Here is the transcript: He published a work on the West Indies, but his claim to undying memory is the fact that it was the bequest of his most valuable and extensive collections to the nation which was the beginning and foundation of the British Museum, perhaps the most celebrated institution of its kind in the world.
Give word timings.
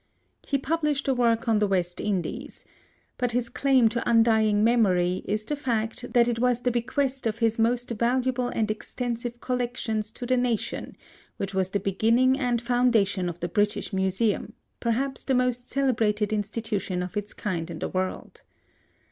He 0.47 0.57
published 0.57 1.07
a 1.07 1.13
work 1.13 1.47
on 1.47 1.59
the 1.59 1.67
West 1.67 2.01
Indies, 2.01 2.65
but 3.19 3.33
his 3.33 3.49
claim 3.49 3.87
to 3.89 4.09
undying 4.09 4.63
memory 4.63 5.21
is 5.25 5.45
the 5.45 5.55
fact 5.55 6.13
that 6.13 6.27
it 6.27 6.39
was 6.39 6.61
the 6.61 6.71
bequest 6.71 7.27
of 7.27 7.37
his 7.37 7.59
most 7.59 7.91
valuable 7.91 8.47
and 8.47 8.71
extensive 8.71 9.39
collections 9.39 10.09
to 10.09 10.25
the 10.25 10.37
nation 10.37 10.97
which 11.37 11.53
was 11.53 11.69
the 11.69 11.79
beginning 11.79 12.39
and 12.39 12.63
foundation 12.63 13.29
of 13.29 13.41
the 13.41 13.47
British 13.47 13.93
Museum, 13.93 14.53
perhaps 14.79 15.23
the 15.23 15.35
most 15.35 15.69
celebrated 15.69 16.33
institution 16.33 17.03
of 17.03 17.15
its 17.15 17.35
kind 17.35 17.69
in 17.69 17.77
the 17.77 17.89
world. 17.89 18.41